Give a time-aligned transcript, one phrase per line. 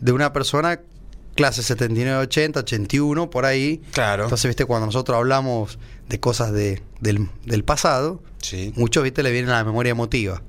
[0.00, 0.80] de una persona
[1.34, 3.82] clase 79, 80, 81, por ahí.
[3.92, 4.24] Claro.
[4.24, 8.72] Entonces, viste, cuando nosotros hablamos de cosas de, del, del pasado, Sí.
[8.76, 10.40] muchos, viste, le vienen a la memoria emotiva.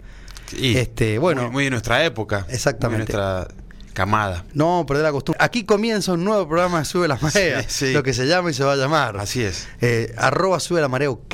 [0.58, 1.44] Y Este, bueno.
[1.44, 2.46] Muy, muy de nuestra época.
[2.50, 3.12] Exactamente.
[3.12, 3.56] Muy de nuestra
[3.94, 4.46] camada.
[4.54, 5.44] No perder la costumbre.
[5.44, 7.94] Aquí comienza un nuevo programa de Sube la Marea, Sí, sí.
[7.94, 9.18] lo que se llama y se va a llamar.
[9.18, 9.68] Así es.
[9.82, 11.34] Eh, arroba Sube la Marea OK,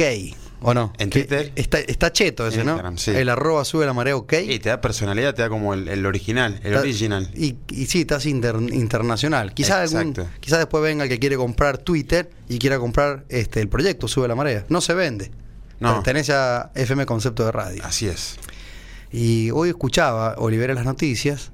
[0.63, 0.93] ¿o no?
[0.97, 1.51] En Twitter.
[1.55, 2.97] Está, está cheto ese, ¿no?
[2.97, 3.11] Sí.
[3.11, 4.33] El arroba Sube la Marea OK.
[4.47, 7.29] Y te da personalidad, te da como el, el original, el Está- original.
[7.35, 9.53] Y, y sí, estás inter- internacional.
[9.53, 13.67] Quizás algún, quizás después venga el que quiere comprar Twitter y quiera comprar este el
[13.69, 14.65] proyecto Sube la Marea.
[14.69, 15.31] No se vende.
[15.79, 15.95] No.
[15.95, 17.83] Pertenece a FM Concepto de Radio.
[17.85, 18.37] Así es.
[19.11, 21.51] Y hoy escuchaba Olivera en las noticias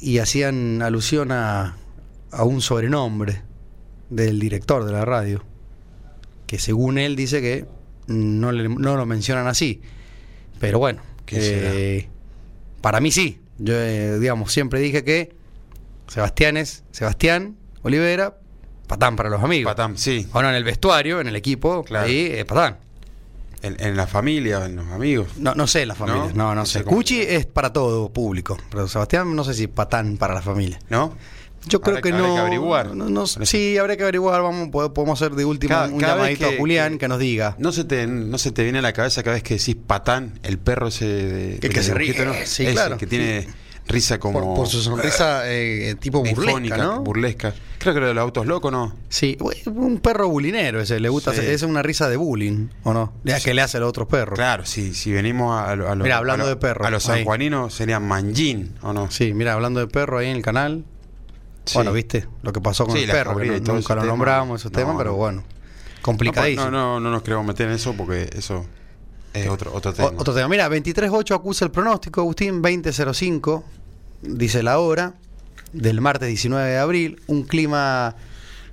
[0.00, 1.76] y hacían alusión a,
[2.30, 3.42] a un sobrenombre
[4.10, 5.42] del director de la radio,
[6.46, 7.64] que según él dice que
[8.06, 9.80] no, le- no lo mencionan así.
[10.60, 12.08] Pero bueno, ¿Qué eh,
[12.80, 13.38] para mí sí.
[13.58, 15.34] Yo, eh, digamos, siempre dije que
[16.08, 18.36] Sebastián es Sebastián Olivera,
[18.86, 19.70] patán para los amigos.
[19.72, 20.26] Patán, sí.
[20.34, 22.06] No, en el vestuario, en el equipo, Claro.
[22.06, 22.78] ahí, eh, patán.
[23.62, 25.28] En, en la familia, en los amigos.
[25.36, 26.54] No, no sé la familia, no, ¿No?
[26.56, 26.82] no, sé.
[26.82, 30.80] Cuchi es para todo público, pero Sebastián no sé si patán para la familia.
[30.90, 31.16] ¿No?
[31.68, 32.34] Yo creo Habrá que que- habrá no.
[32.34, 32.94] que averiguar.
[32.96, 34.42] no- no- sí, habría que averiguar.
[34.42, 37.08] Vamos, pod- podemos hacer de último Cada- un cada llamadito que- a Julián que- que,
[37.08, 37.54] nos diga.
[37.58, 40.38] ¿No se, te, ¿No se te viene a la cabeza cada vez que decís patán,
[40.42, 42.32] el perro ese de, El que se ríe, ¿no?
[42.44, 42.96] sí, Ese, claro.
[42.98, 43.46] que tiene
[43.88, 44.40] risa como...
[44.40, 47.00] por, por su sonrisa eh, tipo burlesca, ¿no?
[47.02, 47.52] burlesca.
[47.78, 48.94] Creo que lo de los autos locos, ¿no?
[49.08, 51.40] Sí, un perro bulinero ese, le gusta, Sí.
[51.40, 53.12] hacer- es una risa de bullying, ¿o no?
[53.24, 54.36] Ya que le hace a los otros perros.
[54.36, 56.04] Claro, sí, si venimos a, a lo- a los...
[56.04, 59.10] Mira, hablando a de perros, A los sanjuaninos serían manjín, ¿o no?
[59.10, 60.84] Sí, mira, hablando de perro ahí en el canal.
[61.64, 61.74] Sí.
[61.74, 64.04] Bueno, viste lo que pasó con Sí, el perro, que no- nunca ese lo tema.
[64.04, 65.16] nombramos esos No, temas, pero no.
[65.16, 66.64] bueno, No, complicadísimo.
[66.64, 68.66] no, no, no nos queremos meter en eso porque eso
[69.32, 70.08] es otro, otro tema.
[70.08, 70.48] O- Otro tema.
[70.48, 73.62] Mira, 23.8 acusa el pronóstico, Agustín, 20.05,
[74.22, 75.14] dice la hora,
[75.72, 77.22] del martes 19 de abril.
[77.28, 78.14] Un clima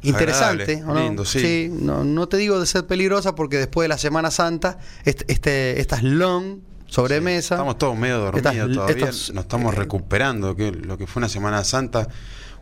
[0.01, 0.99] interesante, Agradable, ¿o no?
[1.01, 1.69] lindo, sí.
[1.71, 5.79] no, no te digo de ser peligrosa porque después de la Semana Santa, este, este,
[5.79, 7.55] estas long sobremesa.
[7.55, 11.19] Estamos todos medio dormidos Estas- todavía, estos, nos estamos eh, recuperando, que lo que fue
[11.19, 12.07] una Semana Santa,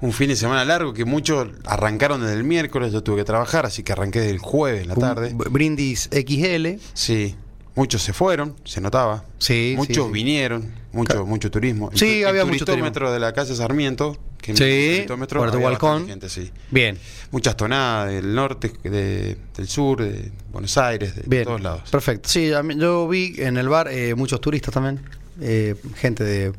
[0.01, 3.65] un fin de semana largo que muchos arrancaron desde el miércoles, yo tuve que trabajar,
[3.65, 5.33] así que arranqué desde el jueves en la un tarde.
[5.33, 6.79] Brindis XL.
[6.93, 7.35] Sí,
[7.75, 9.23] muchos se fueron, se notaba.
[9.39, 10.11] Sí, muchos sí, sí.
[10.13, 11.89] vinieron, mucho, mucho turismo.
[11.91, 15.59] El Sí, tu- había el mucho turistómetro de la calle Sarmiento, que Sí, el Puerto
[15.59, 16.51] bastante gente, sí.
[16.71, 16.97] Bien,
[17.31, 21.43] Muchas tonadas del norte, de- del sur, de Buenos Aires, de bien.
[21.43, 21.89] todos lados.
[21.91, 22.29] Perfecto.
[22.29, 25.01] Sí, yo vi en el bar eh, muchos turistas también.
[25.41, 26.53] eh, gente de.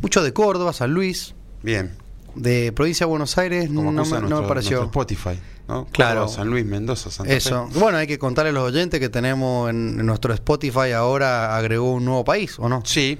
[0.00, 1.34] Muchos de Córdoba, San Luis.
[1.62, 1.90] Bien,
[2.34, 4.82] De provincia de Buenos Aires como no, me, no nuestro, me pareció.
[4.84, 5.38] Spotify,
[5.68, 5.86] ¿no?
[5.92, 6.28] Claro.
[6.28, 7.36] San Luis, Mendoza, Santa Fe.
[7.36, 7.68] Eso.
[7.74, 11.92] Bueno, hay que contarle a los oyentes que tenemos en, en nuestro Spotify ahora agregó
[11.92, 12.82] un nuevo país, ¿o no?
[12.84, 13.18] Sí.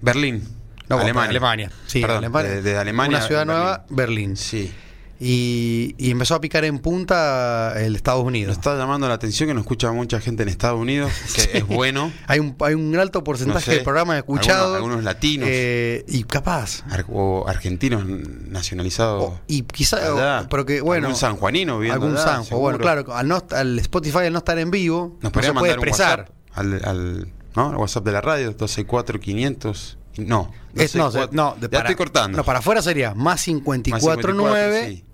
[0.00, 0.42] Berlín.
[0.88, 1.30] No, Alemania.
[1.30, 1.70] Alemania.
[1.86, 2.50] Sí, Perdón, Alemania.
[2.52, 4.36] de- de Alemania Una ciudad a nueva, Berlín.
[4.36, 4.72] Sí.
[5.18, 8.52] Y, y empezó a picar en punta el Estados Nos Unidos.
[8.52, 12.12] está llamando la atención que nos escucha mucha gente en Estados Unidos, que es bueno.
[12.26, 14.74] Hay un, hay un alto porcentaje No sé, de programas escuchados.
[14.76, 15.48] algunos- algunos latinos.
[15.50, 16.82] eh, y capaz.
[16.90, 19.24] Ar- o argentinos nacionalizados.
[19.24, 21.06] o- y quizá, pero que bueno.
[21.06, 22.58] Algún sanjuanino viendo Algún allá, sanjo.
[22.58, 25.52] Bueno, claro, al, no, al Spotify al no estar en vivo, Nos no se puede
[25.52, 26.18] mandar un expresar.
[26.20, 27.70] WhatsApp al, al, ¿no?
[27.70, 29.98] al WhatsApp de la radio, 264 500.
[30.18, 31.30] No, Es- no, 264.
[31.32, 32.36] no, de ya para- estoy cortando.
[32.38, 35.04] No, para afuera sería más Más 549 sí.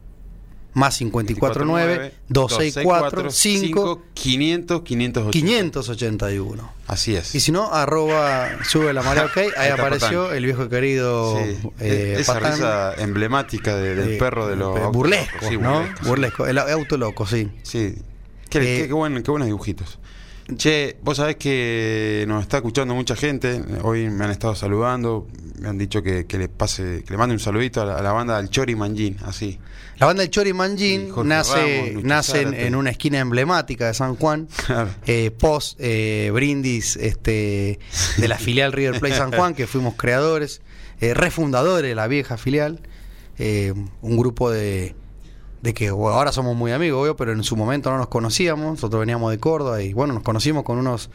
[0.74, 5.30] más 549 264 5 500 580.
[5.32, 6.72] 581.
[6.86, 7.34] Así es.
[7.34, 10.36] Y si no, arroba sube la marea ok, ahí, Ahí apareció Patán.
[10.36, 14.76] el viejo querido Sí, eh, esa Patán, risa emblemática de- del eh, perro de los
[14.76, 15.48] eh, autos burlesco, locos.
[15.48, 15.78] Sí, ¿no?
[15.80, 16.06] burlesco.
[16.08, 17.48] Burlesco, el auto loco, sí.
[17.62, 17.96] Sí.
[18.48, 19.98] Qué, Eh, qué- qué buen- qué buenos dibujitos.
[20.56, 23.62] Che, vos sabés que nos está escuchando mucha gente.
[23.82, 25.26] Hoy me han estado saludando.
[25.60, 28.02] Me han dicho que, que le pase, que le mande un saludito a la, a
[28.02, 29.58] la banda del Chori Manjin, así.
[29.98, 34.48] La banda del Chori Manjin nace, Ramos, nace en, una esquina emblemática de San Juan,
[34.66, 34.90] Claro.
[35.06, 37.78] eh, post eh, brindis este,
[38.16, 40.62] de la filial River Plate San Juan, que fuimos creadores,
[41.00, 42.80] eh, refundadores de la vieja filial,
[43.38, 44.94] un grupo de,
[45.62, 48.66] de que bueno, ahora somos muy amigos, obvio, pero en su momento no nos conocíamos,
[48.72, 51.08] nosotros veníamos de Córdoba y bueno, nos conocimos con unos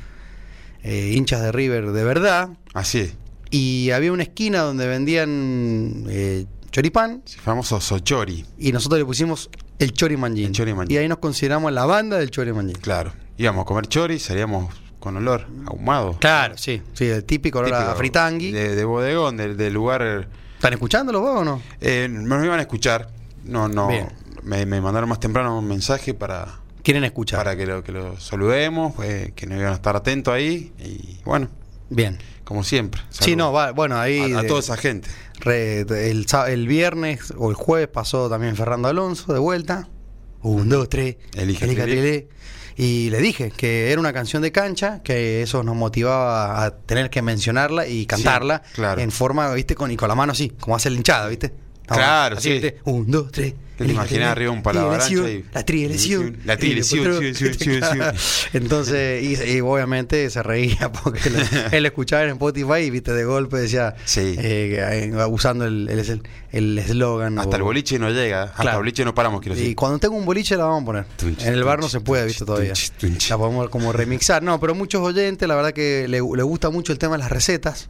[0.83, 3.11] eh, hinchas de River de verdad, Así.
[3.51, 8.45] y había una esquina donde vendían eh, choripán, famoso Sochori.
[8.57, 9.49] y nosotros le pusimos
[9.79, 10.45] el Chori Manjin.
[10.47, 10.95] El Chori Manjin.
[10.95, 12.77] Y ahí nos consideramos la banda del Chori Manjin.
[12.77, 13.11] Claro.
[13.37, 16.17] Íbamos a comer chori, salíamos con olor ahumado.
[16.19, 18.51] Claro, sí, sí, el típico olor a fritangui.
[18.51, 20.27] De, de bodegón, del lugar.
[20.55, 21.61] ¿Están escuchándolo vos o no?
[21.79, 23.09] Eh, nos iban a escuchar.
[23.43, 23.89] No, no.
[23.89, 24.07] Bien.
[24.47, 27.39] Me, me mandaron más temprano un mensaje para, Quieren escuchar.
[27.39, 30.71] para que lo, que lo saludemos, pues, que nos iban a estar atentos ahí.
[30.79, 31.49] Y bueno,
[31.89, 32.17] Bien.
[32.43, 33.01] Como siempre.
[33.09, 34.33] Sí, no, va, bueno, ahí.
[34.33, 35.09] A, a de- toda esa gente.
[35.39, 39.87] re- el, el viernes o el jueves pasó también Fernando Alonso de vuelta.
[40.41, 41.17] Un, dos, tres.
[41.35, 41.67] Elige.
[41.67, 42.27] Tele.
[42.77, 47.09] Y le dije que era una canción de cancha, que eso nos motivaba a tener
[47.09, 49.01] que mencionarla y cantarla claro.
[49.01, 51.53] en forma, viste, con, y con la mano así, como hace el hinchada, viste.
[51.87, 52.51] Claro, sí.
[52.51, 52.79] ¿viste?
[52.85, 53.55] Un, dos, tres.
[53.77, 54.25] Te Tele.
[54.25, 56.37] arriba un Trieleción, y- La trieleción.
[56.45, 57.79] La Y.
[57.79, 58.11] Claro.
[58.53, 61.35] Entonces, y, y obviamente se reía porque él,
[61.71, 64.35] él escuchaba en Spotify y viste de golpe decía, Sí.
[64.37, 66.21] eh, eh, usando el el-
[66.51, 67.37] el eslogan.
[67.37, 68.43] Hasta o- el boliche no llega.
[68.43, 68.77] Hasta Claro.
[68.77, 69.75] el boliche no paramos, quiero Y decir.
[69.75, 71.05] cuando tengo un boliche la vamos a poner.
[71.17, 72.73] Tunch, en el bar no se puede, viste, todavía.
[72.99, 73.29] tunch.
[73.29, 74.41] La podemos como remixar.
[74.41, 77.31] No, pero muchos oyentes, la verdad que le, le gusta mucho el tema de las
[77.31, 77.89] recetas.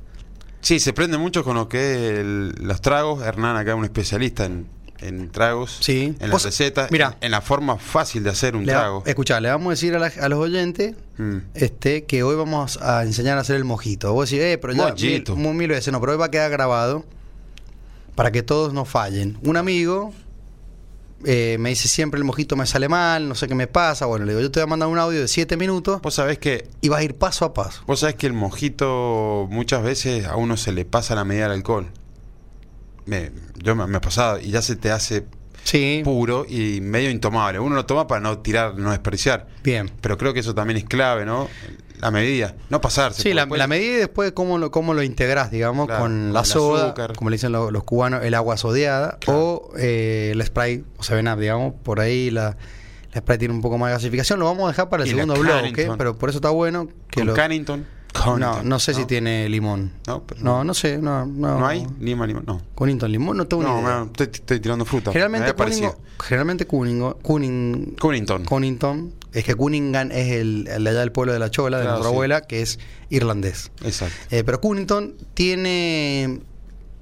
[0.59, 3.23] Sí, se prende mucho con lo que es el- los tragos.
[3.23, 4.67] Hernán acá es un especialista en,
[4.99, 5.77] en tragos.
[5.81, 6.15] Sí.
[6.19, 6.87] En la receta.
[6.91, 7.17] mirá.
[7.21, 9.03] En, la forma fácil de hacer un Le, trago.
[9.05, 11.37] escuchá, le vamos a decir a, la- a los oyentes Mm.
[11.55, 14.13] este, que hoy vamos a enseñar a hacer el mojito.
[14.13, 15.35] Vos decís, eh, pero ya Mojito.
[15.35, 17.05] mil, mil veces, no, pero hoy va a quedar grabado
[18.15, 19.37] para que todos no fallen.
[19.43, 20.13] Un amigo
[21.25, 24.05] eh, me dice siempre el mojito me sale mal, no sé qué me pasa.
[24.05, 26.37] Bueno, le digo, yo te voy a mandar un audio de 7 minutos Vos sabés
[26.37, 27.81] que y vas a ir paso a paso.
[27.87, 31.53] Vos sabés que el mojito muchas veces a uno se le pasa la medida del
[31.53, 31.87] alcohol.
[33.07, 35.25] Me, yo me, me ha pasado y ya se te hace
[35.63, 37.59] Sí, puro y medio intomable.
[37.59, 39.47] Uno lo toma para no tirar, no desperdiciar.
[39.63, 39.91] bien.
[40.01, 41.49] Pero creo que eso también es clave, ¿no?
[41.99, 43.21] La medida, no pasarse.
[43.23, 46.11] Sí, la, después- la medida y después cómo lo, cómo lo integrás, digamos, Claro, con
[46.11, 47.13] con la soda, azúcar.
[47.15, 49.39] como le dicen lo- los cubanos, el agua sodeada, Claro.
[49.39, 52.55] o eh, el spray, o Seven Up, digamos, por ahí la,
[53.13, 54.39] la spray tiene un poco más de gasificación.
[54.39, 57.21] Lo vamos a dejar para el Y segundo bloque, pero por eso está bueno que
[57.21, 57.33] con lo...
[57.33, 57.85] Cannington.
[58.25, 59.91] No, no sé si tiene limón.
[60.07, 61.25] No, pero No, no sé, no.
[61.25, 61.85] No, ¿No hay?
[61.99, 62.61] Lima, lima, no.
[62.75, 63.99] Cunnington limón, no tengo No, idea.
[64.01, 65.11] me- estoy, estoy tirando fruta.
[65.11, 65.53] Generalmente.
[65.55, 68.45] Cunningo- generalmente Cunningo, Cunning, Cunnington.
[68.45, 71.83] Cunnington, es que Cunningham es el, el de allá del pueblo de la Chola, de
[71.83, 72.15] Claro, nuestra sí.
[72.15, 72.79] abuela, que es
[73.09, 73.71] irlandés.
[73.83, 74.15] Exacto.
[74.31, 76.39] Eh, pero Cunnington tiene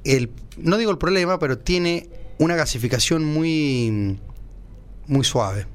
[0.03, 4.19] el no digo el problema, pero tiene una gasificación muy
[5.07, 5.67] muy suave.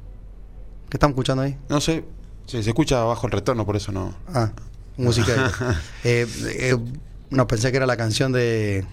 [0.89, 1.57] ¿Qué estamos escuchando ahí?
[1.69, 2.05] No sé,
[2.47, 4.15] sí, se escucha bajo el retorno, por eso no.
[4.35, 4.51] Ah,
[4.97, 5.53] música.
[6.05, 6.77] Eh, eh,
[7.31, 8.85] no, pensé que era la canción de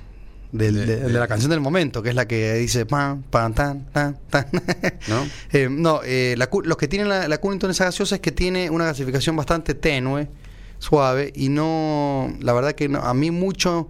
[0.51, 3.53] De- de, de de- la canción del momento, que es la que dice pan, pan,
[3.53, 4.45] tan, tan, tan.
[5.09, 5.25] ¿No?
[5.51, 8.69] Eh, no, eh, la los que tienen la, la Cunnington esa gaseosa es que tiene
[8.69, 10.29] una gasificación bastante tenue,
[10.79, 13.89] suave, y no, la verdad que no- a mí mucho,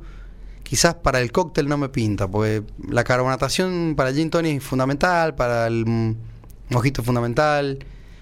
[0.64, 4.64] quizás para el cóctel no me pinta, porque la carbonatación para el gin tonic es
[4.64, 6.16] fundamental, para el mm,
[6.72, 7.80] mojito es fundamental,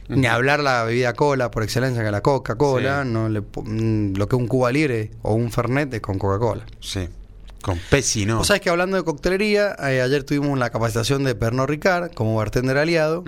[0.09, 3.09] ni hablar la bebida cola por excelencia, que la Coca-Cola, Sí.
[3.09, 6.65] no le mm, lo que un Cuba Libre o un Fernet es con Coca-Cola.
[6.79, 7.07] Sí.
[7.61, 8.37] Con Pepsi, ¿no?
[8.37, 12.35] Vos sabés que hablando de coctelería, eh, ayer tuvimos la capacitación de Pernod Ricard como
[12.35, 13.23] bartender aliado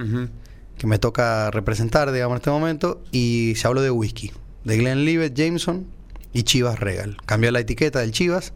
[0.77, 4.31] que me toca representar, digamos, en este momento, y se habló de whisky,
[4.63, 5.87] de Glenlivet, Jameson
[6.33, 7.17] y Chivas Regal.
[7.25, 8.53] Cambió la etiqueta del Chivas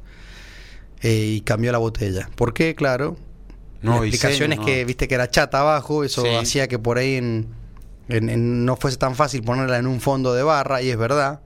[1.01, 2.29] eh, y cambió la botella.
[2.35, 2.75] ¿Por qué?
[2.75, 3.17] Claro.
[3.81, 6.27] No, la explicación es que, viste, que era chata abajo, eso Sí.
[6.29, 7.47] hacía que por ahí en,
[8.09, 11.41] en- en- no fuese tan fácil ponerla en un fondo de barra, y es verdad,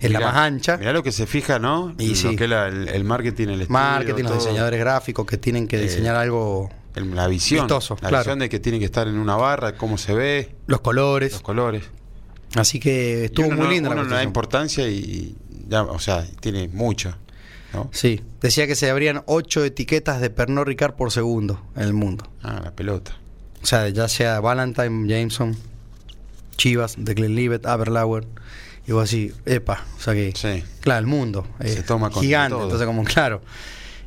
[0.00, 0.76] es la más ancha.
[0.76, 1.94] Mirá lo que se fija, ¿no?
[1.98, 2.36] Y lo sí.
[2.36, 5.82] que la- el, el marketing, el estudio, Marketing, los diseñadores gráficos que tienen que Eh,
[5.82, 7.66] diseñar algo, El- la visión.
[7.66, 8.22] Vistoso, la claro.
[8.24, 11.32] visión de que tiene que estar en una barra, cómo se ve, los colores.
[11.32, 11.84] los colores.
[12.54, 15.36] Así que estuvo muy no- linda la da importancia y
[15.68, 17.14] ya, o sea, tiene mucho.
[17.74, 17.90] ¿no?
[17.92, 22.24] Sí, decía que se abrían ocho etiquetas de Pernod Ricard por segundo en el mundo.
[22.42, 23.18] Ah, la pelota.
[23.62, 25.54] O sea, ya sea Valentine, Jameson,
[26.58, 28.26] Chivas, de Glenlivet, Aberlour.
[28.86, 30.62] Y vos así, epa, o sea que, Sí.
[30.80, 32.64] claro, el mundo Se es toma con gigante, todo.
[32.64, 33.40] entonces como claro.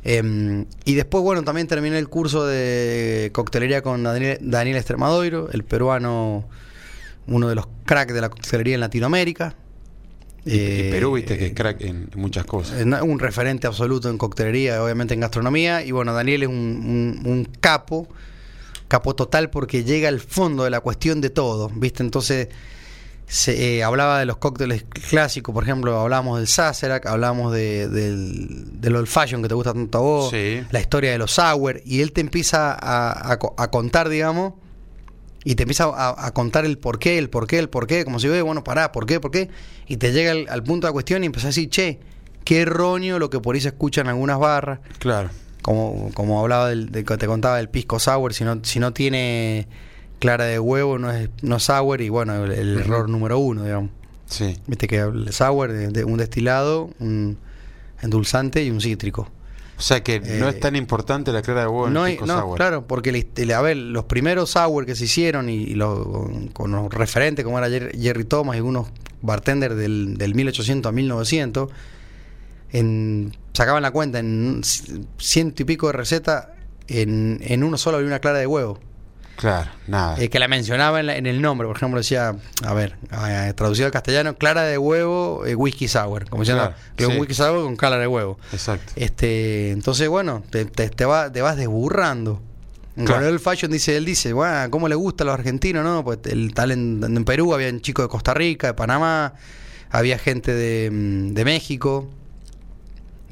[0.04, 5.62] Em, y después, bueno, también terminé el curso de coctelería con Daniel, Daniel Extremadoiro, el
[5.62, 6.48] peruano,
[7.28, 9.54] uno de los cracks de la coctelería en Latinoamérica.
[10.44, 12.84] Y, y Eh, Perú, viste, que es crack en, muchas cosas.
[12.84, 15.84] un referente absoluto en coctelería, obviamente en gastronomía.
[15.84, 18.08] Y bueno, Daniel es un, un- un capo,
[18.92, 22.02] capo total porque llega al fondo de la cuestión de todo, ¿viste?
[22.02, 22.48] Entonces,
[23.26, 28.80] se, eh, hablaba de los cócteles clásicos, por ejemplo, hablábamos del Sazerac, hablábamos de, del,
[28.80, 30.60] del Old Fashion que te gusta tanto a vos, Sí.
[30.70, 34.52] la historia de los Sour, y él te empieza a, a co- a contar, digamos,
[35.44, 38.04] y te empieza a, a contar el por qué, el por qué, el por qué,
[38.04, 39.48] como si, "Oye, bueno, pará, ¿por qué, por qué?
[39.88, 41.98] Y te llega al, al punto de la cuestión y empieza a decir, che,
[42.44, 45.30] qué erróneo lo que por ahí se escucha en algunas barras, Claro.
[45.62, 48.92] Como, como hablaba del, de que te contaba del pisco sour, si no, si no
[48.92, 49.66] tiene
[50.18, 53.90] clara de huevo, no es, no es sour, y bueno, el, error número uno, digamos.
[54.26, 54.56] Sí.
[54.66, 57.38] Viste que el sour de, de un destilado, un
[58.00, 59.28] endulzante y un cítrico.
[59.78, 62.12] O sea que no Eh, es tan importante la clara de huevo en No, el
[62.12, 62.56] pisco no, sour.
[62.56, 66.48] claro, porque el- a ver, los primeros sour que se hicieron y, y los- con,
[66.48, 68.88] con los referentes como era Jer- Jerry Thomas y unos
[69.22, 71.70] bartenders del, del 1800 a 1900,
[72.72, 74.62] en, sacaban la cuenta en
[75.18, 76.46] ciento y pico de recetas,
[76.88, 78.78] en, en uno solo había una clara de huevo.
[79.36, 80.20] Claro, nada.
[80.20, 82.96] Eh, que la mencionaba en, la- en el nombre, por ejemplo, decía, a ver,
[83.28, 86.28] eh, traducido al castellano, clara de huevo, eh, whisky sour.
[86.28, 88.38] Como diciendo, Claro, que un whisky sour con clara de huevo.
[88.52, 88.92] Exacto.
[88.94, 92.40] Este, entonces, bueno, te, te, te va- te vas desburrando.
[93.06, 93.26] Claro.
[93.26, 96.04] el fashion dice, él dice, bueno, ¿cómo le gusta a los argentinos, no?
[96.04, 99.32] Pues el tal en, en Perú, había chicos de Costa Rica, de Panamá,
[99.90, 102.10] había gente de, mm, de México,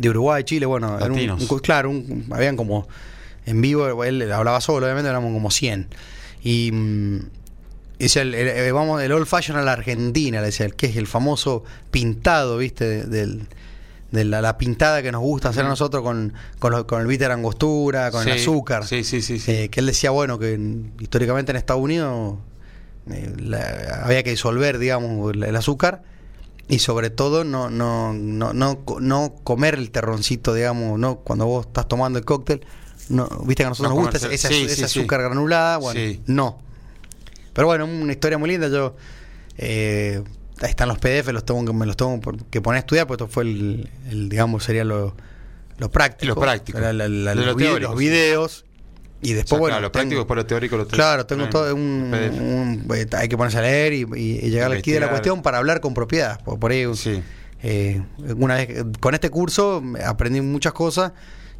[0.00, 2.86] de Uruguay, Chile, bueno, era un- claro, un- habían como
[3.46, 5.88] en vivo, él hablaba solo, obviamente éramos como 100.
[6.42, 7.18] Y mm,
[7.98, 10.86] dice, el, el- el- vamos, el old fashion a la Argentina, le decía, el que
[10.86, 12.84] es el famoso pintado, ¿viste?
[12.86, 13.46] de- del,
[14.10, 17.06] de la, la pintada que nos gusta hacer a nosotros con, con, lo- con el
[17.06, 18.86] bitter angostura, con el azúcar.
[18.86, 19.38] Sí, sí, sí.
[19.38, 19.50] sí.
[19.52, 22.38] Eh, que él decía, bueno, que en- históricamente en Estados Unidos
[23.10, 26.02] eh, la- había que disolver, digamos, el, el azúcar
[26.70, 31.66] y sobre todo no, no, no, no, no comer el terroncito, digamos, no cuando vos
[31.66, 32.64] estás tomando el cóctel,
[33.10, 34.84] no, viste que a nosotros No nos gusta ese, sí, ese sí, sí.
[35.00, 36.58] azúcar granulada, bueno, no.
[37.52, 38.94] Pero bueno, una historia muy linda, yo...
[39.58, 40.22] eh,
[40.62, 43.32] ahí están los PDF, los tengo me los tengo que poner a estudiar, porque esto
[43.32, 45.14] fue el, el, digamos, sería lo,
[45.78, 46.34] lo práctico.
[46.34, 46.78] Lo práctico.
[46.78, 48.64] Era la- la- De lo los, vi- teórico, los videos.
[49.22, 51.44] Y O después, sea, bueno, claro, lo tengo- práctico después lo teórico lo Claro, tengo
[51.44, 52.40] en todo un, PDF.
[52.40, 55.10] un- eh, hay que ponerse a leer y, y- y llegar al quid de la
[55.10, 56.40] cuestión para hablar con propiedad.
[56.42, 57.22] Por, por ahí, Sí.
[57.62, 58.02] eh,
[58.36, 61.12] una vez con este curso aprendí muchas cosas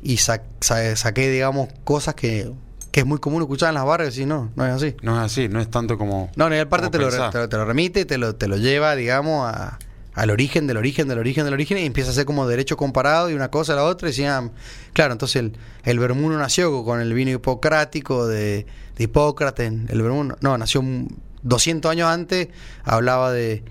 [0.03, 2.51] y sa- sa- saqué, digamos, cosas que,
[2.91, 4.97] que es muy común escuchar en las barrios y no, no es así.
[5.03, 6.31] No es así, no es tanto como.
[6.37, 8.57] No, y aparte como te lo, te, lo, te lo remite, te lo, te lo
[8.57, 9.79] lleva, digamos, a-
[10.15, 13.31] al origen del origen del origen del origen y empieza a ser como derecho comparado
[13.31, 14.09] y una cosa a la otra.
[14.09, 14.53] Y decían,
[14.93, 15.53] claro, entonces el,
[15.85, 19.73] el vermuno nació con el vino hipocrático de, de Hipócrates.
[19.89, 22.49] El vermuno, no, nació un- 200 años antes,
[22.85, 23.63] hablaba de,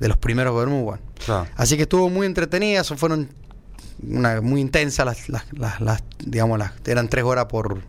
[0.00, 0.52] de los primeros.
[1.24, 1.46] Claro.
[1.56, 3.28] Así que estuvo muy entretenida, eso fueron
[4.04, 7.80] una, muy intensas las, las, las, las- digamos, las, eran tres horas por,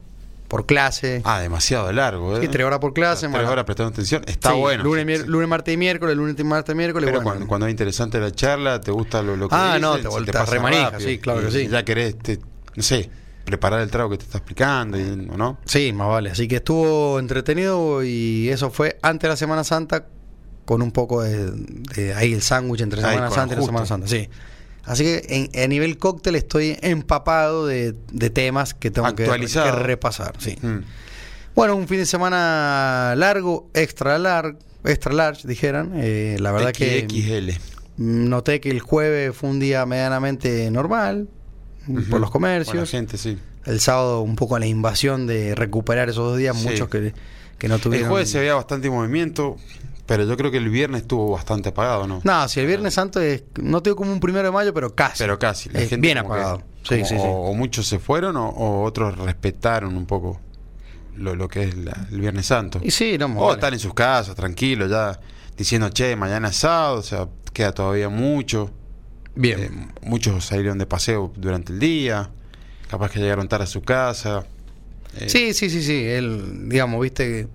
[0.53, 1.23] por clase.
[1.25, 2.41] Ah, demasiado largo, ¿eh?
[2.41, 3.27] Sí, tres horas por clase.
[3.27, 4.21] Tres horas prestando atención.
[4.27, 4.83] Está Sí, bueno.
[4.83, 5.25] Lunes, Sí.
[5.27, 7.07] lunes, martes y miércoles, lunes, martes y miércoles.
[7.07, 7.31] Pero bueno.
[7.31, 10.07] cuando, cuando es interesante la charla, te gusta lo, lo que Ah, no, te se
[10.09, 11.09] volteas pasa remanija, rápido.
[11.09, 11.67] sí, claro Y- que sí.
[11.69, 12.39] ya querés, te-
[12.75, 13.09] no sé,
[13.45, 15.57] preparar el trago que te está explicando, y- ¿o no?
[15.65, 16.29] Sí, más vale.
[16.29, 20.05] Así que estuvo entretenido y eso fue antes de la Semana Santa
[20.65, 23.65] con un poco de, de ahí el sándwich entre Semana Santa y la.
[23.65, 24.29] Semana Santa, sí.
[24.85, 29.71] Así que en, a nivel cóctel estoy empapado de, de temas que tengo que, que
[29.71, 30.57] repasar, sí.
[30.61, 30.79] Mm.
[31.55, 35.91] Bueno, un fin de semana largo, extra largo, extra large, dijeran.
[35.95, 37.59] Eh, la verdad que XXL.
[37.97, 41.29] noté que el jueves fue un día medianamente normal
[41.87, 42.03] Ujú.
[42.09, 42.89] por los comercios.
[42.89, 43.37] Gente, sí.
[43.65, 46.67] El sábado un poco la invasión de recuperar esos dos días, Sí.
[46.67, 47.13] muchos que,
[47.57, 48.09] que no El tuvieron.
[48.09, 49.55] jueves se veía bastante movimiento,
[50.05, 52.19] pero yo creo que el viernes estuvo bastante apagado, ¿no?
[52.23, 55.19] No, si el Viernes Santo es, no tengo como un primero de mayo, pero casi.
[55.19, 55.69] Pero casi.
[55.69, 56.61] La Es gente bien que- apagado.
[56.83, 57.15] Sí, sí, sí.
[57.17, 60.41] O, o muchos se fueron o, o otros respetaron un poco
[61.15, 62.79] lo, lo que es la- el Viernes Santo.
[62.83, 63.53] Y sí, no, O vale.
[63.53, 65.19] están en sus casas, tranquilos, ya
[65.55, 68.71] diciendo, che, mañana es sábado, o sea, queda todavía mucho.
[69.35, 69.59] Bien.
[69.61, 72.29] Eh, muchos salieron de paseo durante el día,
[72.89, 74.45] capaz que llegaron tarde a su casa.
[75.19, 76.03] Eh, sí, sí, sí, sí.
[76.05, 77.47] Él, digamos, viste.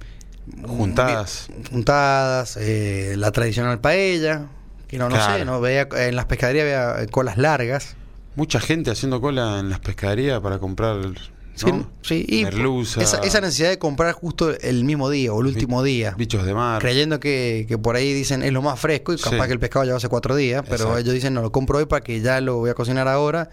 [0.66, 1.48] Juntadas.
[1.70, 4.46] Juntadas, eh, la tradicional paella.
[4.86, 5.38] Que no, no Claro.
[5.38, 6.64] sé, no veía en las pescaderías
[6.96, 7.94] había colas largas.
[8.36, 11.12] Mucha gente haciendo cola en las pescaderías para comprar ¿no?
[11.54, 11.66] Sí,
[12.02, 15.82] sí, y merluza, esa, esa necesidad de comprar justo el mismo día o el último
[15.82, 16.14] día.
[16.16, 16.80] bichos de mar.
[16.80, 19.46] creyendo que, que por ahí dicen es lo más fresco y capaz Sí.
[19.48, 20.98] que el pescado lleva hace cuatro días, pero Exacto.
[20.98, 23.50] ellos dicen no lo compro hoy para que ya lo voy a cocinar ahora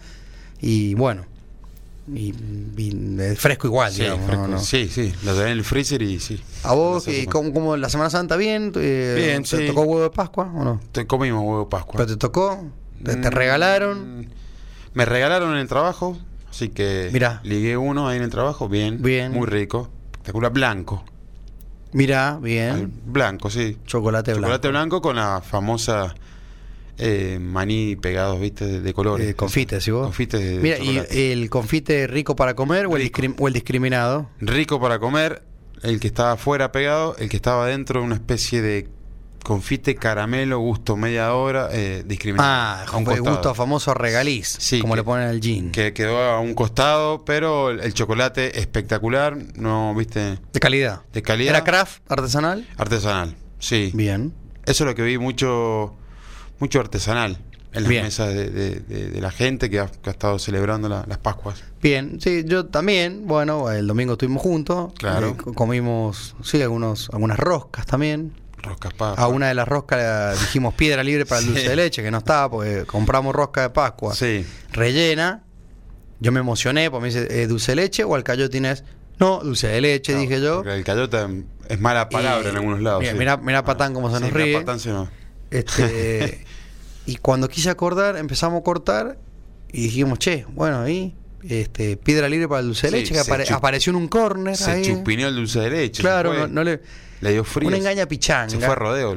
[0.60, 1.26] y bueno,
[2.14, 2.34] y,
[2.76, 4.48] y es fresco igual, Sí, digamos, fresco.
[4.48, 6.40] no, sí, sí, lo tenés en el freezer y sí.
[6.62, 8.72] A vos, eh, cómo- ¿cómo, cómo la Semana Santa bien?
[8.76, 9.66] Eh, Bien, ¿Te sí.
[9.66, 10.80] tocó huevo de Pascua o no?
[10.92, 11.94] Te comimos huevo de Pascua.
[11.96, 12.64] ¿Pero te tocó?
[13.04, 14.28] ¿Te, te Mm, regalaron?
[14.94, 16.16] Me regalaron en el trabajo,
[16.48, 17.40] así que Mirá.
[17.44, 19.02] ligué uno ahí en el trabajo, bien.
[19.02, 19.32] Bien.
[19.32, 19.90] Muy rico.
[20.12, 21.04] Espectacular, blanco.
[21.92, 22.92] Mirá, Al- bien.
[23.06, 23.78] Blanco, sí.
[23.86, 24.46] Chocolate blanco.
[24.46, 26.14] Chocolate blanco con la famosa
[26.98, 29.28] eh, maní pegados, viste, de, de colores.
[29.28, 30.04] Eh, confite, ¿sí vos?
[30.06, 30.98] Confites de Mira, ¿y
[31.32, 34.30] el confite rico para comer o el, o el discriminado?
[34.40, 35.42] Rico para comer,
[35.82, 38.88] el que estaba afuera pegado, el que estaba adentro, una especie de
[39.44, 42.48] confite caramelo, gusto media hora, eh, discriminado.
[42.50, 43.30] Ah, a un costado.
[43.30, 45.70] gusto famoso regaliz, Sí, como que- le ponen al gin.
[45.70, 51.02] Que quedó a un costado, pero el, el chocolate espectacular, no, viste, De calidad.
[51.12, 51.50] de calidad.
[51.50, 52.66] ¿Era craft artesanal?
[52.76, 53.92] Artesanal, sí.
[53.94, 54.32] Bien.
[54.64, 55.94] Eso es lo que vi mucho,
[56.58, 57.38] mucho artesanal
[57.72, 58.04] en las Bien.
[58.04, 61.18] mesas de, de- de- de la gente que ha, que ha estado celebrando la- las
[61.18, 61.62] Pascuas.
[61.82, 64.92] Bien, sí, yo también, bueno, el domingo estuvimos juntos.
[64.98, 65.28] Claro.
[65.28, 68.32] eh, co- comimos, sí, algunos, algunas roscas también.
[68.62, 69.22] Roscas Pascua.
[69.24, 71.52] A una de las roscas dijimos piedra libre para el Sí.
[71.52, 74.44] dulce de leche, que no estaba, porque compramos rosca de Pascua Sí.
[74.72, 75.42] rellena.
[76.18, 78.84] Yo me emocioné, porque me dice, ¿eh, ¿dulce de leche o alcayote tienes?
[79.18, 80.62] No, dulce de leche, No, dije yo.
[80.62, 81.28] El cayota
[81.68, 83.00] es mala palabra Y- en algunos lados.
[83.00, 83.18] Mira, sí.
[83.18, 84.58] mira- mira Patán cómo se nos mira ríe.
[84.58, 85.08] Patán se nos-
[85.50, 86.44] Este,
[87.06, 89.18] y cuando quise acordar, empezamos a cortar
[89.72, 91.14] y dijimos, che, bueno, ahí,
[91.48, 94.56] este, piedra libre para el dulce de Sí, leche, que apare- apareció en un corner
[94.56, 94.82] Se ahí.
[94.84, 96.02] chupineó el dulce de leche.
[96.02, 96.80] Claro, no, le.
[97.22, 97.68] Le dio frío.
[97.68, 98.50] Una engaña pichanga.
[98.50, 99.16] Se fue a rodeo.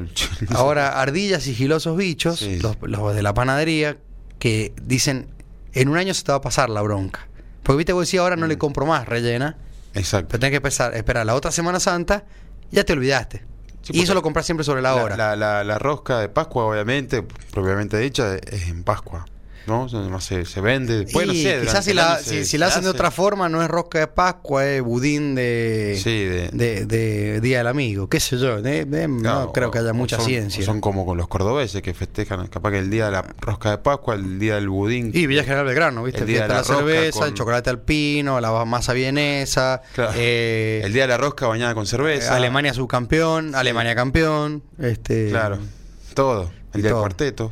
[0.52, 2.58] Ahora, ardillas sigilosos bichos, Sí.
[2.60, 3.98] los, los de la panadería,
[4.40, 5.28] que dicen,
[5.74, 7.28] en un año se te va a pasar la bronca.
[7.62, 8.60] Porque viste, vos decís, ahora no le Mm.
[8.60, 9.58] compro más rellena,
[9.96, 10.30] Exacto.
[10.30, 12.24] pero tenés que empezar, esperar la otra Semana Santa,
[12.72, 13.44] ya te olvidaste.
[13.94, 15.18] Sí, y eso lo compras siempre sobre la hora.
[15.18, 19.26] La, la- la rosca de Pascua, obviamente, propiamente dicha, es en Pascua.
[19.70, 19.88] ¿No?
[19.94, 21.06] Además se, se vende.
[21.14, 24.66] Bueno, quizás si la, si, la hacen de otra forma, no es rosca de Pascua,
[24.66, 26.50] es budín de, Sí, de.
[26.52, 28.58] de, de Día del Amigo, qué sé yo.
[28.60, 30.66] no creo que haya mucha son- ciencia.
[30.66, 33.78] Son como con los cordobeses que festejan, capaz que el día de la rosca de
[33.78, 35.12] Pascua, el día del budín.
[35.14, 36.22] Y Villa General Belgrano, ¿viste?
[36.22, 40.14] El día de la cerveza, con- el chocolate alpino, la masa vienesa, Claro.
[40.16, 42.36] eh, el día de la rosca bañada con cerveza.
[42.36, 45.60] Alemania subcampeón, Alemania campeón, este Claro.
[46.14, 46.52] Todo.
[46.74, 47.00] El día todo.
[47.00, 47.52] del cuarteto.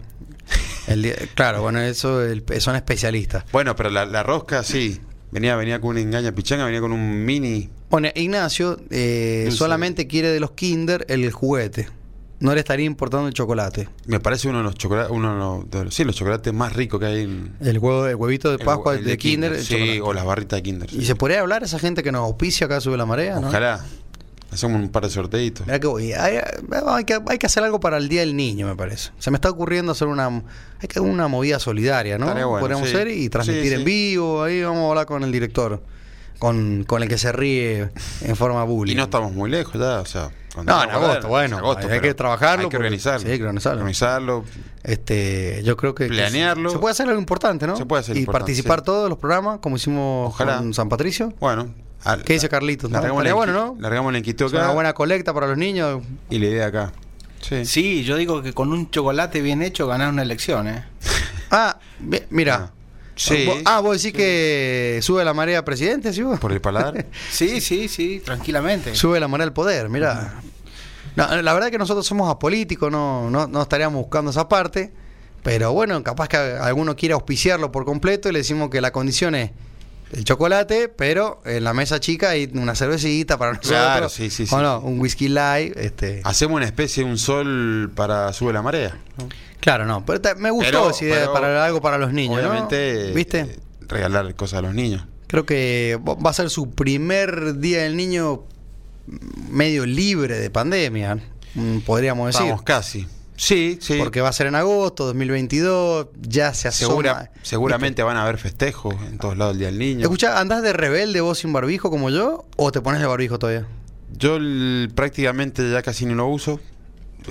[0.88, 3.44] El día- claro, bueno, eso el- son especialistas.
[3.52, 5.00] Bueno, pero la, la rosca sí.
[5.30, 7.70] Venía, venía con una engaña pichanga, venía con un mini.
[7.90, 11.90] Bueno, Ignacio eh, solamente quiere de los Kinder el juguete.
[12.40, 13.90] No le estaría importando el chocolate.
[14.06, 17.08] Me parece uno de los chocolates, uno de los, sí, los chocolates más ricos que
[17.08, 17.56] hay en.
[17.60, 20.94] El huevo, el huevito de Pascua el de, Kinder, Sí, o las barritas de Kinder.
[20.94, 23.50] Y se podría hablar a esa gente que nos auspicia acá sube la marea, ¿no?
[24.52, 25.66] Hacemos un par de sorteitos.
[25.68, 26.14] Mirá que voy.
[26.14, 26.38] Hay,
[26.88, 29.12] hay que, hay que hacer algo para el Día del Niño, me parece.
[29.20, 32.28] Se me está ocurriendo hacer una hay que una movida solidaria, ¿no?
[32.32, 32.96] Bueno, Podríamos sí.
[32.96, 34.44] hacer y transmitir Sí, en vivo.
[34.44, 35.82] Ahí vamos a hablar con el director,
[36.40, 37.90] con, con el que se ríe
[38.22, 38.94] en forma bullying.
[38.94, 40.30] Y no estamos muy lejos ya, o sea.
[40.56, 43.20] No, en ver, agosto, bueno, en agosto, hay que trabajarlo Hay que porque- organizarlo.
[43.20, 43.80] sí, hay que organizarlo.
[43.82, 44.44] Organizarlo.
[44.84, 46.70] Este, yo creo que que Planearlo.
[46.72, 47.76] se puede hacer algo importante, ¿no?
[47.76, 48.86] Se puede hacer y participar sí.
[48.86, 50.58] todos los programas como hicimos Ojalá.
[50.58, 51.34] con San Patricio.
[51.40, 51.74] Bueno.
[52.12, 52.90] Al- ¿Qué dice Carlitos?
[52.90, 52.98] no?
[52.98, 53.78] Largamos la bueno, ¿no?
[53.80, 54.74] Largamos la enquito Es una acá.
[54.74, 56.02] buena colecta para los niños.
[56.30, 56.92] Y la idea acá.
[57.42, 57.66] Sí.
[57.66, 60.84] Sí, yo digo que con un chocolate bien hecho ganás una elección, ¿eh?
[61.52, 61.80] Ah,
[62.30, 62.56] mira.
[62.56, 62.72] Ah,
[63.16, 63.46] sí.
[63.46, 66.40] Vos- Ah, vos decís que sube la marea presidente, ¿sí vos?
[66.40, 67.06] Por el paladar.
[67.32, 68.94] Sí, sí, sí, tranquilamente.
[68.96, 70.34] Sube la marea al poder, mira.
[71.16, 74.92] No, la verdad que nosotros somos apolíticos, no, no, no estaríamos buscando esa parte.
[75.44, 79.34] Pero bueno, capaz que alguno quiere auspiciarlo por completo y le decimos que la condición
[79.36, 79.52] es
[80.14, 83.72] el chocolate, pero en la mesa chica hay una cervecita para nosotros.
[83.72, 84.56] Claro, sí, sí, sí.
[84.56, 85.76] O no, un whisky light.
[85.78, 86.22] Este.
[86.24, 88.98] Hacemos una especie de un sol para sube la marea.
[89.18, 89.28] ¿no?
[89.60, 90.06] Claro, no.
[90.06, 92.50] Pero me gustó Pero- esa idea pero, para algo para los niños, ¿no?
[92.50, 93.12] Obviamente.
[93.14, 93.40] ¿Viste?
[93.42, 95.06] eh, regalar cosas a los niños.
[95.28, 98.44] Creo que va a ser su primer día del niño
[99.50, 101.18] medio libre de pandemia,
[101.86, 102.48] podríamos decir.
[102.48, 103.08] Vamos casi.
[103.38, 103.98] Sí, sí.
[104.00, 106.90] Porque va a ser en agosto 2022, ya se asoma.
[106.90, 110.02] Segura- seguramente van a haber festejos en todos lados el Día del Niño.
[110.02, 113.66] Escucha, ¿andás de rebelde vos sin barbijo como yo o te pones el barbijo todavía?
[114.12, 116.60] Yo el- prácticamente ya casi no lo uso.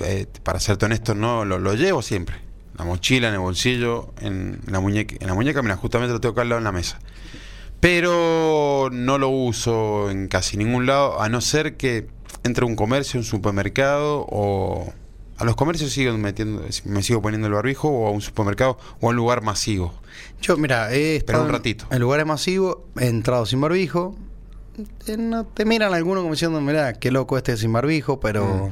[0.03, 2.37] Eh, para serte honesto, no lo, lo llevo siempre.
[2.77, 5.15] La mochila, en el bolsillo, en la muñeca.
[5.19, 6.99] En la muñeca, mira, justamente lo tengo acá al lado en la mesa.
[7.79, 12.07] Pero no lo uso en casi ningún lado, a no ser que
[12.43, 14.93] entre un comercio, un supermercado o...
[15.37, 19.07] A los comercios sigo metiendo, me sigo poniendo el barbijo o a un supermercado o
[19.07, 19.93] a un lugar masivo.
[20.41, 21.85] Yo, mira, he un ratito.
[21.91, 24.15] En, lugares masivos, he entrado sin barbijo.
[25.05, 28.71] Te, no- te miran algunos como diciendo, mira, qué loco este sin barbijo, pero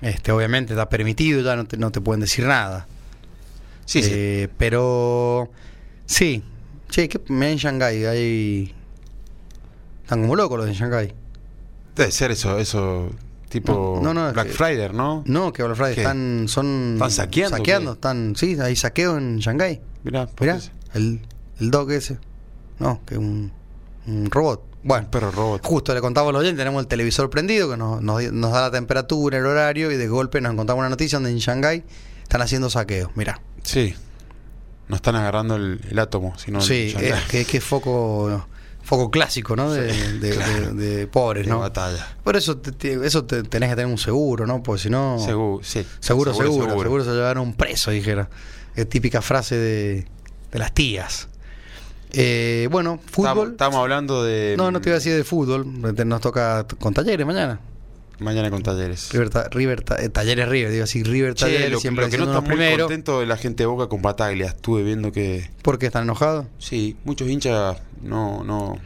[0.00, 0.04] Mm.
[0.04, 2.86] este obviamente está permitido, ya no te, no te pueden decir nada.
[3.86, 4.10] Sí, sí.
[4.12, 5.50] Eh, Pero
[6.04, 6.42] sí,
[6.90, 8.74] che, que me en Shanghái hay
[10.02, 11.12] están como locos los de Shanghái.
[11.96, 13.10] Debe ser eso, eso
[13.48, 15.22] tipo No, no, no, es Black que- Friday, ¿no?
[15.26, 16.00] No, que Black Friday ¿Qué?
[16.02, 17.96] están son ¿Están saqueando, saqueando, qué?
[17.96, 19.80] están sí, hay saqueo en Shanghái.
[20.04, 20.58] Mirá, ¿por Mirá,
[20.94, 21.20] el
[21.60, 22.18] el dog ese.
[22.78, 23.52] No, que un
[24.06, 24.64] un robot.
[24.84, 25.66] Bueno, Un perro robot.
[25.66, 28.70] Justo le contaba a los oyentes, tenemos el televisor prendido que nos, nos, da la
[28.70, 31.84] temperatura, el horario y de golpe nos encontramos una noticia donde en Shanghái
[32.22, 33.10] están haciendo saqueos.
[33.16, 33.94] Mira, Sí.
[34.86, 38.46] No están agarrando el, el átomo, sino sí, el es que, que foco
[38.88, 39.70] foco clásico, ¿no?
[39.70, 40.72] De, Sí, de- claro.
[40.72, 41.58] de- de pobres, de ¿no?
[41.60, 42.16] batalla.
[42.24, 44.62] Por eso te- te- eso te- tenés que tener un seguro, ¿no?
[44.62, 45.84] Porque si no Seguro, sí.
[46.00, 48.30] seguro, seguro, seguro, se llevaron un preso, dijera.
[48.74, 50.06] Es típica frase de,
[50.52, 51.28] las tías.
[52.12, 53.50] Eh, bueno, fútbol.
[53.50, 55.66] estamos hablando de No, no te iba a decir de fútbol.
[56.06, 57.60] Nos toca con talleres mañana.
[58.20, 59.10] Mañana con talleres.
[59.12, 62.10] River, Ta- River Ta- eh, Talleres River, digo así, River Che, Talleres, lo, siempre lo
[62.10, 64.46] que no está muy contento de la gente de Boca con Bataglia.
[64.48, 66.46] Estuve viendo que ¿Por qué están enojados?
[66.58, 68.78] sí, muchos hinchas no no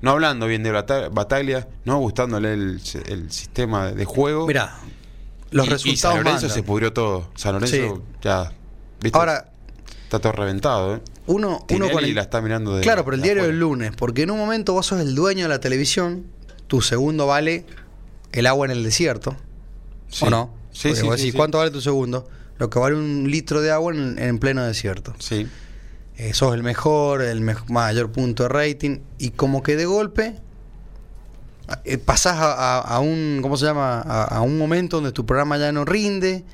[0.00, 4.46] no hablando bien de Bata- Bataglia, no gustándole el, el sistema de juego.
[4.46, 4.78] Mirá,
[5.50, 6.50] los y, resultados y San Lorenzo mandan.
[6.50, 7.30] se pudrió todo.
[7.34, 8.02] San Lorenzo Sí.
[8.22, 8.52] ya.
[9.00, 9.18] ¿viste?
[9.18, 9.50] Ahora,
[10.04, 11.00] está todo reventado, ¿eh?
[11.26, 12.82] uno, uno con el- la está mirando de.
[12.82, 15.42] Claro, pero el de diario del lunes, porque en un momento vos sos el dueño
[15.44, 16.24] de la televisión,
[16.68, 17.64] tu segundo vale
[18.32, 19.36] el agua en el desierto,
[20.08, 20.24] Sí.
[20.26, 20.54] ¿o no?
[20.72, 21.34] Sí, Porque sí, vos decís.
[21.34, 22.28] ¿cuánto vale tu segundo?
[22.58, 25.14] Lo que vale un litro de agua en, en pleno desierto.
[25.18, 25.46] Sí.
[26.16, 30.34] Eh, sos el mejor, el mej- mayor punto de rating, y como que de golpe
[31.84, 34.00] eh, pasás a, a- a un, ¿cómo se llama?
[34.00, 36.44] A, a un momento donde tu programa ya no rinde.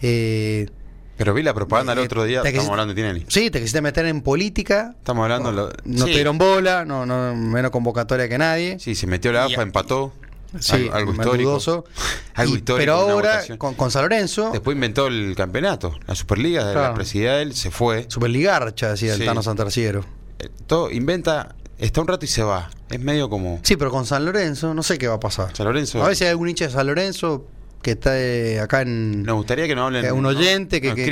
[0.00, 0.68] eh,
[1.16, 2.42] Pero vi la propaganda el Eh, otro día.
[2.44, 3.24] Estamos hablando de Tinelli.
[3.28, 4.94] sí, te quisiste meter en política.
[4.98, 5.50] Estamos hablando.
[5.52, 6.10] lo- No sí.
[6.12, 8.78] te dieron bola, no, no, menos convocatoria que nadie.
[8.78, 10.12] Sí, se metió la AFA, empató.
[10.60, 11.50] Sí, algo, histórico.
[11.50, 11.84] dudoso.
[12.34, 12.78] Algo Y- histórico.
[12.80, 16.88] Pero ahora, con, con San Lorenzo, Después inventó el campeonato, la Superliga, de Claro.
[16.88, 18.06] la presidía él, se fue.
[18.08, 19.20] Superligarcha, decía Sí.
[19.20, 20.04] el Tano Santarciero.
[20.38, 22.70] Eh, Todo inventa, está un rato y se va.
[22.90, 25.54] Es medio como Sí, pero con San Lorenzo, no sé qué va a pasar.
[25.56, 26.02] San Lorenzo.
[26.02, 27.46] A ver si hay algún hincha de San Lorenzo
[27.82, 29.22] que está eh, acá en.
[29.24, 30.04] Nos gustaría que nos hablen.
[30.04, 30.30] eh, un ¿no?
[30.30, 31.04] oyente que, que-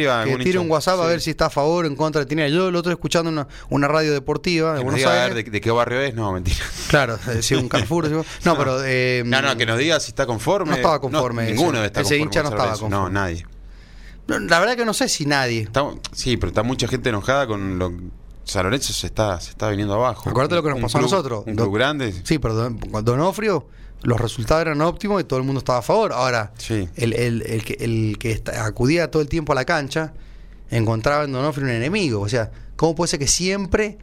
[0.42, 2.54] tire un WhatsApp a ver si está a favor o en contra de Tinelli.
[2.56, 5.70] Yo lo otro escuchando una, una radio deportiva de Buenos a ver de, de qué
[5.70, 6.56] barrio es, no, mentira.
[6.88, 8.08] Claro, decía un Carrefour.
[8.44, 8.78] no, pero.
[8.84, 10.70] eh, No, no, que nos diga si está conforme.
[10.70, 12.96] No estaba conforme ese- ninguno está ese conforme hincha no estaba conforme.
[12.96, 13.46] No, nadie.
[14.28, 15.62] no, La verdad que no sé si nadie.
[15.62, 17.92] Está- sí, pero está mucha gente enojada con lo.
[18.42, 20.28] San Lorenzo se está, se está viniendo abajo.
[20.28, 21.44] Acuérdate lo que nos pasó a nosotros.
[21.46, 22.12] Un Do- club grande.
[22.24, 22.54] Sí, pero
[23.02, 23.66] Donofrio
[24.02, 26.12] los resultados eran óptimos y todo el mundo estaba a favor.
[26.12, 26.88] Ahora, Sí.
[26.96, 30.12] el, el- el que, el que está- acudía todo el tiempo a la cancha
[30.70, 32.20] encontraba en Donofrio un enemigo.
[32.20, 33.98] O sea, ¿cómo puede ser que siempre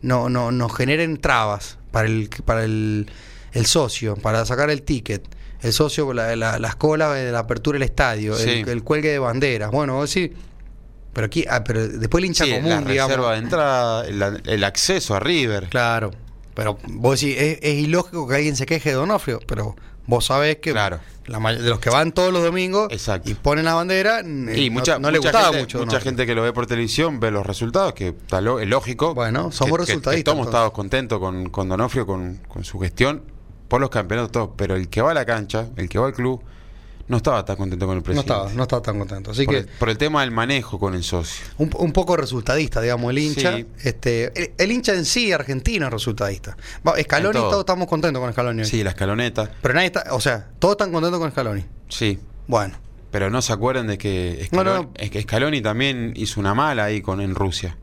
[0.00, 3.10] no, no, nos generen trabas para el, para el,
[3.52, 5.22] el socio, para sacar el ticket?
[5.60, 8.48] El socio, la- la- las colas de la apertura del estadio, Sí.
[8.50, 9.70] el, el cuelgue de banderas.
[9.70, 10.36] Bueno, vos decís,
[11.12, 13.10] pero aquí, ah, pero después el hincha Sí, común, la digamos.
[13.10, 15.68] reserva de entrada, el, el acceso a River.
[15.68, 16.10] Claro,
[16.54, 20.56] pero vos decís, es, es ilógico que alguien se queje de Donofrio, pero vos sabés
[20.56, 21.00] que Claro.
[21.26, 23.30] la de los que van todos los domingos Exacto.
[23.30, 25.78] y ponen la bandera, Y no, mucha, no le mucha gustaba gente, mucho.
[25.78, 29.14] mucha gente que lo ve por televisión ve los resultados, que está lo- es lógico.
[29.14, 33.22] Bueno, somos que- resultadistas, Que todos estamos contentos con, con Donofrio, con, con su gestión,
[33.68, 34.54] por los campeonatos, todo.
[34.56, 36.42] Pero el que va a la cancha, el que va al club,
[37.08, 38.32] no estaba tan contento con el No presidente.
[38.32, 39.30] estaba, no estaba tan contento.
[39.32, 41.44] Así por, que el, por el tema del manejo con el socio.
[41.58, 43.56] un, un poco resultadista, digamos, el hincha.
[43.56, 43.66] Sí.
[43.82, 46.56] Este, el, el hincha en sí argentino es resultadista.
[46.86, 47.50] Va, Scaloni, En todo.
[47.50, 48.62] todos estamos contentos con Scaloni.
[48.62, 48.66] hoy.
[48.68, 49.50] Sí, la escaloneta.
[49.60, 51.64] Pero nadie está, o sea, todos están contentos con Scaloni.
[51.88, 52.18] Sí.
[52.46, 52.74] Bueno,
[53.10, 54.90] Pero no se acuerdan de que No, Scaloni, no, no.
[54.96, 57.76] es que también hizo una mala ahí con en Rusia.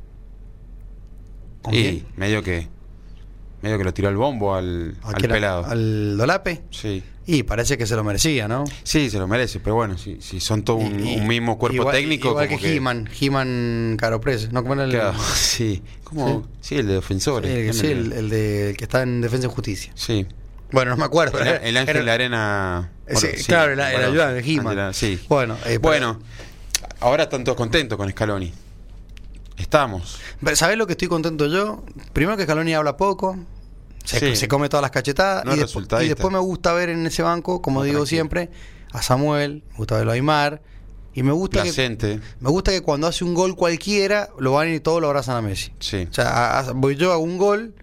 [1.62, 2.06] ¿con y quién?
[2.16, 2.68] medio que
[3.62, 5.34] medio que lo tiró el bombo al, ¿A al era?
[5.34, 5.66] pelado.
[5.66, 6.62] ¿Al Dolape?
[6.72, 7.04] Sí.
[7.26, 8.64] Y parece que se lo merecía, ¿no?
[8.84, 11.76] Sí, se lo merece, pero bueno, si, si son todo un, Y- un mismo cuerpo
[11.82, 12.30] igual- técnico.
[12.30, 14.50] Igual como que He-Man, He-Man Caroprese.
[14.52, 14.64] ¿No?
[14.64, 16.78] ¿Cómo era el, Claro, sí, como, sí.
[16.78, 17.52] el de defensores.
[17.52, 19.92] el, ¿quién sí, el, el de, el que está en Defensa y Justicia.
[19.94, 20.26] Sí.
[20.72, 21.38] Bueno, no me acuerdo.
[21.40, 22.90] El, el ángel de la arena.
[23.14, 24.94] Sí, claro, el- el ayudante de He-Man.
[24.96, 25.20] Sí.
[25.30, 26.20] Bueno, eh, Bueno,
[27.00, 28.52] ahora están todos contentos con Scaloni.
[29.60, 30.20] Estamos.
[30.44, 31.84] Pero, ¿Sabés lo que estoy contento yo?
[32.14, 33.38] Primero que Scaloni habla poco,
[34.04, 34.36] se, Sí.
[34.36, 35.60] se come todas las cachetadas No y,
[36.08, 38.06] después me gusta ver en ese banco, como No, digo tranquilo.
[38.08, 38.50] siempre,
[38.92, 40.62] a Samuel, me gusta verlo a Aymar
[41.14, 44.80] y me gusta que me gusta que cuando hace un gol cualquiera lo van y
[44.80, 45.72] todos lo abrazan a Messi.
[45.80, 46.08] Sí.
[46.10, 47.74] O sea, a- a- voy yo hago un gol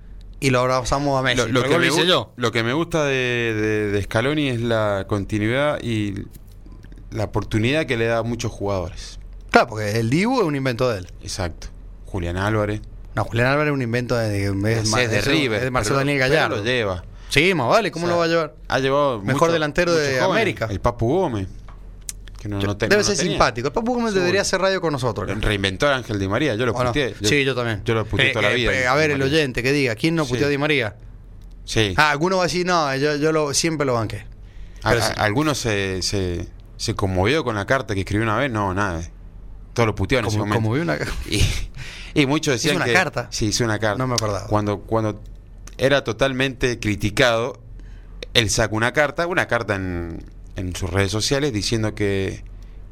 [0.41, 1.51] y lo abrazamos a Messi.
[1.51, 2.33] Lo, que me hice yo.
[2.37, 3.12] lo que me gusta de,
[3.55, 6.15] de, de Scaloni es la continuidad y
[7.11, 9.19] la oportunidad que le da a muchos jugadores.
[9.57, 11.07] Claro, porque el Dibu es un invento de él.
[11.23, 11.69] Exacto.
[12.05, 12.83] Julián Álvarez.
[13.14, 15.59] No, Julián Álvarez es un invento de, de, es, de River.
[15.59, 16.57] es de Marcelo Daniel Gallardo.
[16.59, 17.05] lo lleva.
[17.31, 18.55] Sí, más vale, ¿cómo O sea, lo va a llevar?
[18.69, 20.21] Ha llevado Mejor mucho- delantero de.
[20.21, 20.69] América.
[20.71, 21.49] El Papu Gómez.
[22.38, 23.33] Que no, no ten- Debe no ser tenía.
[23.33, 23.69] simpático.
[23.69, 25.27] El Papu Gómez debería hacer radio con nosotros.
[25.40, 26.55] Reinventó a Ángel Di María.
[26.55, 27.14] Yo lo puteé.
[27.23, 27.81] sí, yo también.
[27.85, 28.75] Yo lo puteé Eh, toda la eh, vida.
[28.75, 30.33] eh, a ver, el oyente que diga, ¿quién no Sí.
[30.33, 30.97] puteó a Di María?
[31.64, 31.95] Sí.
[31.97, 34.27] Ah, alguno va a decir, no, yo, yo lo, siempre lo banqué.
[34.83, 35.12] Pero a- sí.
[35.16, 38.51] algunos se, se, se conmovió con la carta que escribió una vez.
[38.53, 39.01] No, nada.
[39.77, 40.57] Todo lo puteó en ese momento.
[40.57, 40.97] como vi una...
[41.29, 41.45] Y,
[42.15, 43.29] y muchos decían ¿Hizo una que- carta?
[43.31, 43.99] Sí, hizo una carta.
[43.99, 44.47] No me acordaba.
[44.49, 45.21] Cuando, cuando
[45.77, 47.61] era totalmente criticado,
[48.33, 50.25] él sacó una carta, una carta en,
[50.57, 52.43] en sus redes sociales diciendo que,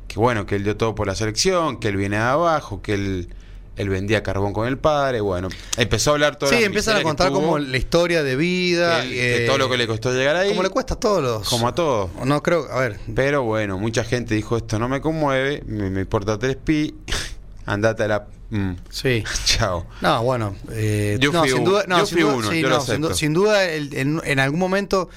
[0.09, 2.93] que bueno, que él dio todo por la selección, que él viene de abajo, que
[2.93, 3.35] él,
[3.77, 7.31] él vendía carbón con el padre, bueno, empezó a hablar todo Sí, empiezan a contar
[7.33, 9.05] como la historia de vida.
[9.05, 11.49] eh, todo lo que le costó llegar ahí, Como le cuesta a todos los...
[11.49, 12.11] como a todos.
[12.25, 16.03] No creo, a ver, Pero bueno, mucha gente dijo esto no me conmueve, me, me
[16.03, 16.95] importa tres pi,
[17.67, 18.27] andate a la...
[18.51, 19.25] mm, sí.
[19.45, 19.87] chao.
[20.01, 22.61] No, bueno, eh, Yo no, fui sin uno, duda, no, yo sin duda, uno, sí,
[22.61, 25.09] yo lo no, sin, duda el- en, en algún momento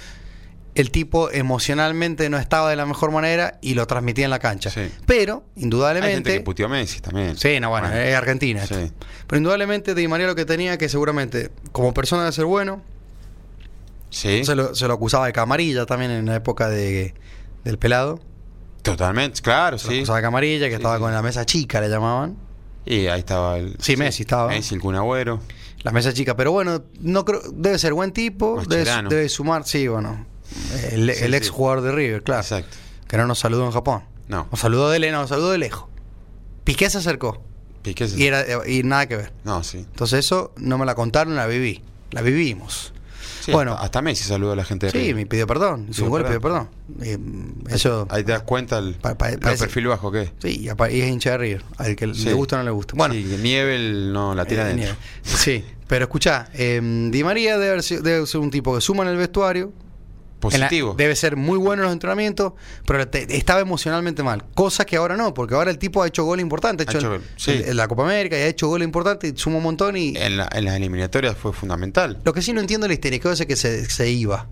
[0.79, 4.69] el tipo emocionalmente no estaba de la mejor manera y lo transmitía en la cancha.
[4.69, 4.89] Sí.
[5.05, 7.35] Pero, Hay gente que indudablemente, puteó a Messi también.
[7.37, 8.63] sí, no, bueno, es Argentina.
[8.63, 8.75] esto.
[8.75, 8.91] Sí.
[9.27, 12.81] Pero indudablemente Di María lo que tenía que seguramente, como persona de ser bueno,
[14.09, 14.45] Sí.
[14.45, 17.13] se, lo, se lo acusaba de camarilla también en la época de,
[17.63, 18.19] del pelado.
[18.81, 19.99] Totalmente, claro, sí.
[20.01, 22.37] Cosa de camarilla, que estaba con la mesa chica, le llamaban.
[22.85, 23.75] Y ahí estaba el.
[23.79, 24.47] Sí, Messi estaba.
[24.47, 25.41] Messi, el Kun Agüero.
[25.83, 29.87] La mesa chica, pero bueno, no creo, debe ser buen tipo, debe, debe sumar, sí,
[29.87, 30.25] bueno,
[30.91, 31.37] el, Sí, el sí.
[31.37, 32.77] ex jugador de River, claro, Exacto.
[33.07, 34.03] que no nos saludó en Japón.
[34.27, 34.47] No.
[34.51, 35.85] Nos saludó de lejos, nos saludó de lejos.
[36.63, 37.41] Piqué se acercó
[37.81, 39.33] Piqué se- y, era, y nada que ver.
[39.45, 39.77] No, sí.
[39.79, 42.93] Entonces eso no me la contaron, la viví, la vivimos.
[43.41, 45.15] Sí, bueno, hasta, hasta Messi saludó a la gente de sí, River.
[45.15, 46.69] me pidió perdón, un gol pidió perdón.
[47.01, 47.17] Eh,
[47.69, 50.31] eso, Ahí te das cuenta el, Pa- pa- el parece- perfil bajo que es.
[50.41, 52.25] sí, y es hincha de River, al que Sí.
[52.25, 52.95] le gusta o no le gusta.
[52.97, 54.83] Bueno, Sí, Nieve no la tira Eh, dentro.
[54.83, 54.97] nieve.
[55.23, 58.01] Sí, pero escuchá, eh, Di María debe ser
[58.41, 59.71] un tipo que suma en el vestuario.
[60.41, 60.93] En la- Positivo.
[60.97, 62.54] debe ser muy bueno en los entrenamientos,
[62.86, 64.43] pero te- estaba emocionalmente mal.
[64.54, 66.84] Cosa que ahora no, porque ahora el tipo ha hecho gol importante.
[66.88, 69.58] Ha hecho, hecho en, en la Copa América y ha hecho gol importante y suma
[69.58, 69.97] un montón.
[69.97, 72.19] Y En, la- en las eliminatorias fue fundamental.
[72.23, 74.47] lo que sí no entiendo es la histeria ese que se, se iba.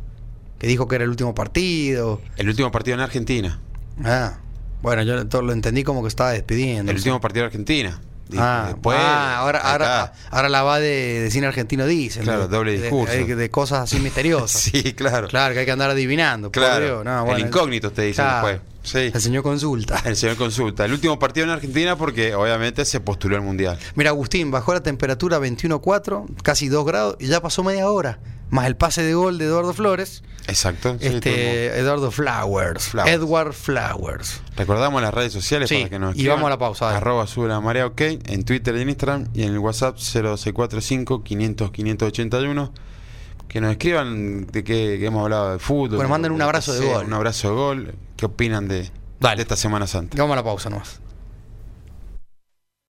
[0.58, 2.22] Que dijo que era el último partido.
[2.38, 3.60] El último partido en Argentina.
[4.04, 4.38] Ah,
[4.82, 6.92] bueno, yo todo lo entendí como que estaba despidiendo.
[6.92, 8.02] El último partido de Argentina.
[8.38, 12.24] Ah, después, ah, ahora, ahora, ahora la va de, de cine argentino dicen.
[12.24, 13.14] Claro, doble discurso.
[13.14, 14.62] De, de cosas así misteriosas.
[14.76, 15.28] Sí, claro.
[15.28, 16.52] Claro, que hay que andar adivinando.
[16.52, 17.04] Claro.
[17.04, 18.48] No, El bueno, incógnito te dicen claro.
[18.48, 18.75] después.
[18.86, 19.12] Sí.
[19.14, 20.02] El señor consulta.
[20.06, 20.86] El señor consulta.
[20.86, 23.78] El último partido en Argentina porque obviamente se postuló al Mundial.
[23.96, 28.20] Mira, Agustín, bajó la temperatura a 21.4, casi 2 grados, y ya pasó media hora.
[28.50, 30.24] Más el pase de gol de Eduardo Flores.
[30.48, 30.98] Exacto.
[31.00, 32.90] sí, este Eduardo Flowers.
[32.90, 33.12] Flowers.
[33.12, 34.42] Edward Flowers.
[34.56, 36.98] Recordamos las redes sociales Sí, para que nos y vamos a la pausa, dale.
[36.98, 41.24] Arroba sube la marea ok en Twitter y en Instagram y en el WhatsApp 0645
[41.24, 42.74] 500 581
[43.56, 45.96] que nos escriban de qué que hemos hablado de fútbol.
[45.96, 47.06] Bueno, manden un abrazo de gol.
[47.06, 47.96] Un abrazo de gol.
[48.18, 48.92] ¿Qué opinan de,
[49.22, 49.38] Dale.
[49.38, 50.18] de esta Semana Santa?
[50.18, 51.00] Vamos a la pausa nomás.